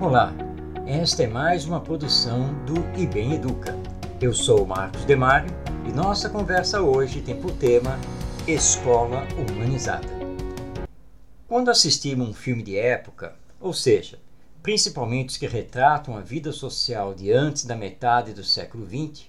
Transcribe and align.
Olá, 0.00 0.32
esta 0.86 1.24
é 1.24 1.26
mais 1.26 1.64
uma 1.64 1.80
produção 1.80 2.54
do 2.64 2.76
IBEM 2.98 3.34
Educa. 3.34 3.76
Eu 4.20 4.32
sou 4.32 4.64
Marcos 4.64 5.04
Demário 5.04 5.50
e 5.88 5.92
nossa 5.92 6.30
conversa 6.30 6.80
hoje 6.80 7.20
tem 7.20 7.40
por 7.40 7.50
tema 7.52 7.98
Escola 8.46 9.26
Humanizada. 9.36 10.08
Quando 11.46 11.70
assistimos 11.70 12.28
um 12.28 12.32
filme 12.32 12.62
de 12.62 12.78
época, 12.78 13.34
ou 13.60 13.72
seja, 13.72 14.18
principalmente 14.62 15.30
os 15.30 15.36
que 15.36 15.46
retratam 15.46 16.16
a 16.16 16.20
vida 16.20 16.52
social 16.52 17.12
de 17.12 17.32
antes 17.32 17.64
da 17.64 17.74
metade 17.74 18.32
do 18.32 18.44
século 18.44 18.86
XX, 18.86 19.26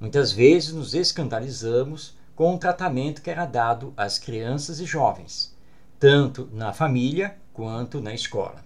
muitas 0.00 0.32
vezes 0.32 0.72
nos 0.72 0.94
escandalizamos 0.94 2.14
com 2.34 2.54
o 2.54 2.58
tratamento 2.58 3.22
que 3.22 3.30
era 3.30 3.46
dado 3.46 3.92
às 3.96 4.18
crianças 4.18 4.80
e 4.80 4.86
jovens, 4.86 5.54
tanto 6.00 6.48
na 6.54 6.72
família 6.72 7.36
quanto 7.52 8.00
na 8.00 8.14
escola. 8.14 8.64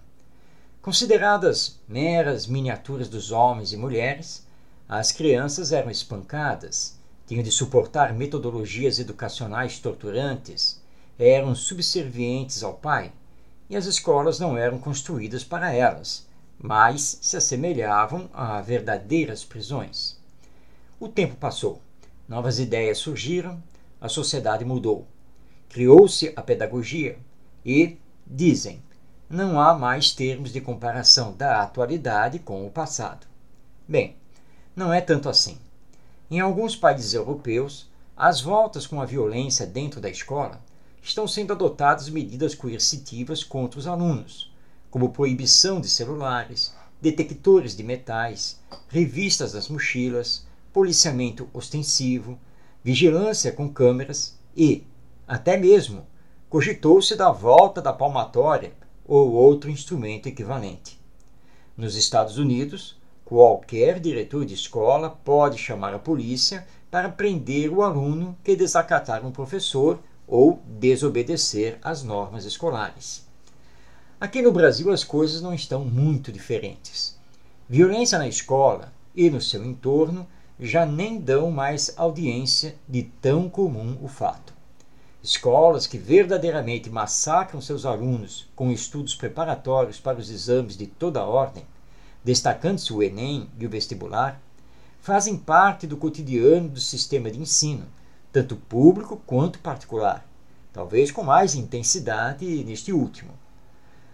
Consideradas 0.81 1.81
meras 1.85 2.47
miniaturas 2.47 3.09
dos 3.09 3.29
homens 3.29 3.73
e 3.73 3.77
mulheres, 3.77 4.47
as 4.87 5.11
crianças 5.11 5.73
eram 5.73 5.91
espancadas, 5.91 6.97
tinham 7.27 7.43
de 7.43 7.51
suportar 7.51 8.13
metodologias 8.13 8.99
educacionais 8.99 9.79
torturantes, 9.79 10.81
eram 11.19 11.53
subservientes 11.53 12.63
ao 12.63 12.75
pai, 12.75 13.11
e 13.69 13.75
as 13.75 13.85
escolas 13.85 14.39
não 14.39 14.57
eram 14.57 14.79
construídas 14.79 15.43
para 15.43 15.73
elas, 15.73 16.25
mas 16.57 17.19
se 17.21 17.35
assemelhavam 17.35 18.29
a 18.33 18.61
verdadeiras 18.61 19.43
prisões. 19.43 20.17
O 20.97 21.09
tempo 21.09 21.35
passou, 21.35 21.81
novas 22.29 22.59
ideias 22.59 22.99
surgiram, 22.99 23.61
a 23.99 24.07
sociedade 24.07 24.63
mudou. 24.63 25.05
Criou-se 25.69 26.31
a 26.35 26.41
pedagogia 26.41 27.17
e, 27.65 27.97
dizem, 28.25 28.81
não 29.29 29.59
há 29.59 29.73
mais 29.73 30.11
termos 30.11 30.53
de 30.53 30.61
comparação 30.61 31.33
da 31.33 31.61
atualidade 31.61 32.39
com 32.39 32.65
o 32.65 32.71
passado. 32.71 33.25
Bem, 33.87 34.15
não 34.75 34.93
é 34.93 35.01
tanto 35.01 35.29
assim. 35.29 35.57
Em 36.29 36.39
alguns 36.39 36.75
países 36.75 37.13
europeus, 37.13 37.89
as 38.15 38.39
voltas 38.41 38.87
com 38.87 39.01
a 39.01 39.05
violência 39.05 39.65
dentro 39.65 39.99
da 39.99 40.09
escola 40.09 40.61
estão 41.01 41.27
sendo 41.27 41.53
adotadas 41.53 42.09
medidas 42.09 42.55
coercitivas 42.55 43.43
contra 43.43 43.79
os 43.79 43.87
alunos, 43.87 44.51
como 44.89 45.11
proibição 45.11 45.79
de 45.81 45.87
celulares, 45.87 46.73
detectores 47.01 47.75
de 47.75 47.83
metais, 47.83 48.59
revistas 48.87 49.51
das 49.51 49.69
mochilas, 49.69 50.45
policiamento 50.73 51.47
ostensivo, 51.53 52.39
vigilância 52.83 53.51
com 53.51 53.69
câmeras 53.69 54.37
e, 54.55 54.83
até 55.27 55.57
mesmo, 55.57 56.05
cogitou-se 56.49 57.15
da 57.15 57.31
volta 57.31 57.81
da 57.81 57.91
palmatória 57.91 58.73
ou 59.05 59.31
outro 59.31 59.69
instrumento 59.69 60.27
equivalente. 60.27 60.99
Nos 61.75 61.95
Estados 61.95 62.37
Unidos, 62.37 62.97
qualquer 63.25 63.99
diretor 63.99 64.45
de 64.45 64.53
escola 64.53 65.09
pode 65.09 65.57
chamar 65.57 65.93
a 65.93 65.99
polícia 65.99 66.65
para 66.89 67.09
prender 67.09 67.71
o 67.71 67.81
aluno 67.81 68.37
que 68.43 68.55
desacatar 68.55 69.25
um 69.25 69.31
professor 69.31 69.99
ou 70.27 70.61
desobedecer 70.65 71.77
às 71.81 72.03
normas 72.03 72.45
escolares. 72.45 73.27
Aqui 74.19 74.41
no 74.41 74.51
Brasil 74.51 74.91
as 74.91 75.03
coisas 75.03 75.41
não 75.41 75.53
estão 75.53 75.83
muito 75.83 76.31
diferentes. 76.31 77.19
Violência 77.67 78.17
na 78.17 78.27
escola 78.27 78.93
e 79.15 79.29
no 79.29 79.41
seu 79.41 79.65
entorno 79.65 80.25
já 80.59 80.85
nem 80.85 81.19
dão 81.19 81.51
mais 81.51 81.93
audiência 81.97 82.75
de 82.87 83.03
tão 83.03 83.49
comum 83.49 83.97
o 84.01 84.07
fato. 84.07 84.54
Escolas 85.25 85.87
que 85.87 85.97
verdadeiramente 85.97 86.87
massacram 86.87 87.59
seus 87.59 87.83
alunos 87.83 88.47
com 88.55 88.71
estudos 88.71 89.15
preparatórios 89.15 89.99
para 89.99 90.19
os 90.19 90.29
exames 90.29 90.77
de 90.77 90.85
toda 90.85 91.19
a 91.19 91.25
ordem, 91.25 91.65
destacando-se 92.23 92.93
o 92.93 93.01
Enem 93.01 93.49
e 93.57 93.65
o 93.65 93.69
vestibular, 93.69 94.39
fazem 94.99 95.35
parte 95.35 95.87
do 95.87 95.97
cotidiano 95.97 96.69
do 96.69 96.79
sistema 96.79 97.31
de 97.31 97.39
ensino, 97.39 97.87
tanto 98.31 98.55
público 98.55 99.19
quanto 99.25 99.57
particular, 99.57 100.23
talvez 100.71 101.09
com 101.09 101.23
mais 101.23 101.55
intensidade 101.55 102.45
neste 102.63 102.93
último. 102.93 103.31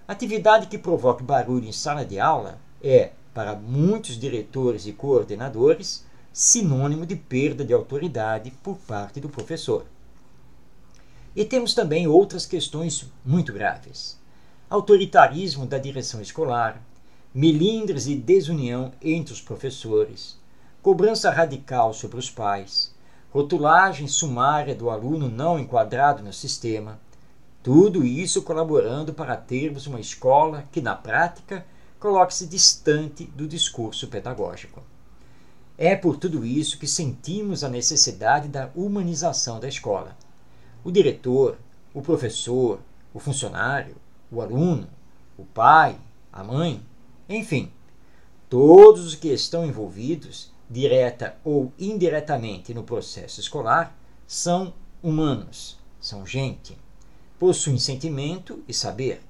Atividade 0.08 0.68
que 0.68 0.78
provoca 0.78 1.26
barulho 1.26 1.68
em 1.68 1.74
sala 1.74 2.06
de 2.06 2.22
aula 2.22 2.58
é, 2.82 3.12
para 3.34 3.54
muitos 3.54 4.18
diretores 4.18 4.86
e 4.86 4.94
coordenadores, 4.94 6.06
sinônimo 6.32 7.06
de 7.06 7.18
perda 7.18 7.66
de 7.66 7.74
autoridade 7.74 8.52
por 8.64 8.78
parte 8.78 9.20
do 9.20 9.28
professor. 9.28 9.86
E 11.34 11.46
temos 11.46 11.74
também 11.74 12.08
outras 12.08 12.46
questões 12.46 13.10
muito 13.26 13.54
graves: 13.54 14.20
autoritarismo 14.70 15.66
da 15.66 15.78
direção 15.78 16.22
escolar, 16.22 16.82
melindres 17.34 18.08
e 18.08 18.16
desunião 18.16 18.92
entre 19.02 19.34
os 19.34 19.40
professores, 19.40 20.38
cobrança 20.82 21.32
radical 21.32 21.94
sobre 21.94 22.20
os 22.20 22.30
pais, 22.30 22.94
rotulagem 23.32 24.10
sumária 24.10 24.76
do 24.76 24.90
aluno 24.90 25.30
não 25.30 25.58
enquadrado 25.58 26.22
no 26.22 26.34
sistema, 26.34 27.00
tudo 27.64 28.04
isso 28.04 28.42
colaborando 28.42 29.14
para 29.14 29.38
termos 29.38 29.88
uma 29.88 30.02
escola 30.02 30.66
que, 30.70 30.82
na 30.82 30.96
prática, 30.96 31.66
coloque-se 31.98 32.46
distante 32.46 33.24
do 33.24 33.48
discurso 33.48 34.08
pedagógico. 34.08 34.84
É 35.78 35.96
por 35.96 36.18
tudo 36.18 36.46
isso 36.46 36.78
que 36.78 36.88
sentimos 36.88 37.64
a 37.64 37.70
necessidade 37.70 38.50
da 38.50 38.70
humanização 38.76 39.60
da 39.60 39.70
escola 39.70 40.18
o 40.84 40.92
diretor, 40.92 41.58
o 41.94 42.02
professor, 42.02 42.80
o 43.14 43.20
funcionário, 43.20 43.96
o 44.32 44.42
aluno, 44.42 44.88
o 45.38 45.44
pai, 45.44 45.98
a 46.32 46.44
mãe, 46.44 46.82
enfim, 47.28 47.72
todos 48.50 49.06
os 49.06 49.16
que 49.16 49.30
estão 49.30 49.66
envolvidos, 49.66 50.52
direta 50.70 51.36
ou 51.44 51.72
indiretamente, 51.78 52.74
no 52.74 52.84
processo 52.84 53.40
escolar, 53.40 53.96
são 54.26 54.74
humanos, 55.04 55.78
são 56.00 56.26
gente, 56.26 56.78
possuem 57.38 57.78
sentimento 57.78 58.64
e 58.68 58.74
saber. 58.74 59.22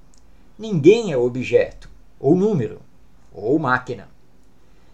Ninguém 0.58 1.12
é 1.12 1.18
objeto, 1.18 1.90
ou 2.20 2.36
número, 2.36 2.82
ou 3.34 3.58
máquina. 3.58 4.08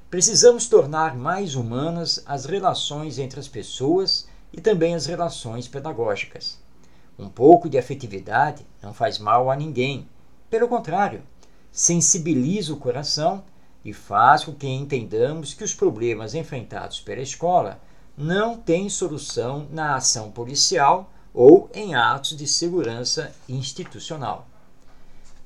Precisamos 0.09 0.69
tornar 0.69 1.17
mais 1.17 1.55
humanas 1.55 2.23
as 2.25 2.45
relações 2.45 3.19
entre 3.19 3.39
as 3.39 3.47
pessoas 3.47 4.27
e 4.51 4.61
também 4.61 4.95
as 4.95 5.05
relações 5.05 5.67
pedagógicas. 5.67 6.59
Um 7.17 7.29
pouco 7.29 7.69
de 7.69 7.77
afetividade 7.77 8.65
não 8.81 8.93
faz 8.93 9.17
mal 9.17 9.49
a 9.49 9.55
ninguém. 9.55 10.07
Pelo 10.49 10.67
contrário, 10.67 11.23
sensibiliza 11.71 12.73
o 12.73 12.77
coração 12.77 13.43
e 13.83 13.93
faz 13.93 14.43
com 14.43 14.53
que 14.53 14.67
entendamos 14.67 15.53
que 15.53 15.63
os 15.63 15.73
problemas 15.73 16.35
enfrentados 16.35 16.99
pela 16.99 17.21
escola 17.21 17.79
não 18.17 18.57
têm 18.57 18.89
solução 18.89 19.67
na 19.71 19.95
ação 19.95 20.31
policial 20.31 21.11
ou 21.33 21.69
em 21.73 21.93
atos 21.93 22.35
de 22.35 22.47
segurança 22.47 23.33
institucional. 23.47 24.47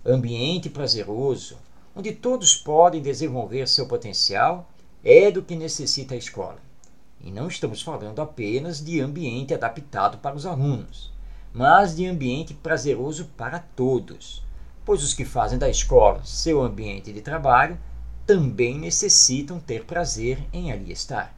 Ambiente 0.06 0.70
prazeroso, 0.70 1.58
onde 1.96 2.14
todos 2.14 2.56
podem 2.56 3.02
desenvolver 3.02 3.68
seu 3.68 3.88
potencial, 3.88 4.70
é 5.04 5.30
do 5.30 5.42
que 5.42 5.56
necessita 5.56 6.14
a 6.14 6.18
escola. 6.18 6.58
E 7.24 7.32
não 7.32 7.48
estamos 7.48 7.82
falando 7.82 8.22
apenas 8.22 8.84
de 8.84 9.00
ambiente 9.00 9.54
adaptado 9.54 10.18
para 10.18 10.36
os 10.36 10.46
alunos, 10.46 11.12
mas 11.54 11.96
de 11.96 12.08
ambiente 12.08 12.54
prazeroso 12.54 13.26
para 13.38 13.60
todos, 13.60 14.44
pois 14.84 15.04
os 15.04 15.14
que 15.14 15.24
fazem 15.24 15.60
da 15.60 15.70
escola 15.70 16.24
seu 16.24 16.62
ambiente 16.62 17.14
de 17.14 17.22
trabalho 17.22 17.78
também 18.26 18.78
necessitam 18.78 19.60
ter 19.60 19.86
prazer 19.86 20.40
em 20.52 20.72
ali 20.72 20.92
estar. 20.92 21.36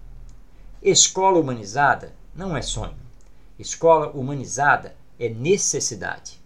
Escola 0.81 1.39
humanizada 1.39 2.13
não 2.35 2.55
é 2.55 2.61
sonho. 2.61 2.95
Escola 3.57 4.09
humanizada 4.11 4.95
é 5.19 5.29
necessidade. 5.29 6.39